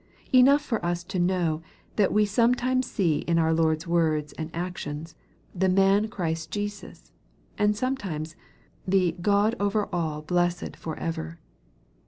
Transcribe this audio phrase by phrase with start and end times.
[0.33, 1.61] Enough for us to know
[1.95, 5.13] that we sometimes see in our Lord's words and actions,
[5.53, 7.11] the" man Christ Jesus,"
[7.55, 8.35] and sometimes
[8.87, 11.37] the" God over all blessed for ever."